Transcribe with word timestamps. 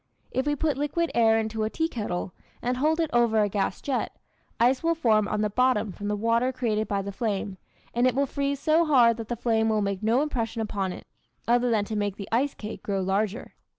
If 0.31 0.47
we 0.47 0.55
put 0.55 0.79
liquid 0.79 1.11
air 1.13 1.37
into 1.37 1.61
a 1.63 1.69
tea 1.69 1.87
kettle 1.87 2.33
and 2.59 2.77
hold 2.77 2.99
it 2.99 3.11
over 3.13 3.39
a 3.43 3.47
gas 3.47 3.79
jet, 3.83 4.17
ice 4.59 4.81
will 4.81 4.95
form 4.95 5.27
on 5.27 5.41
the 5.41 5.49
bottom 5.51 5.91
from 5.91 6.07
the 6.07 6.15
water 6.15 6.51
created 6.51 6.87
by 6.87 7.03
the 7.03 7.11
flame, 7.11 7.57
and 7.93 8.07
it 8.07 8.15
will 8.15 8.25
freeze 8.25 8.59
so 8.59 8.83
hard 8.83 9.17
that 9.17 9.27
the 9.27 9.35
flame 9.35 9.69
will 9.69 9.81
make 9.83 10.01
no 10.01 10.23
impression 10.23 10.59
upon 10.59 10.91
it, 10.91 11.05
other 11.47 11.69
than 11.69 11.85
to 11.85 11.95
make 11.95 12.15
the 12.15 12.27
ice 12.31 12.55
cake 12.55 12.81
grow 12.81 12.99
larger. 13.01 13.53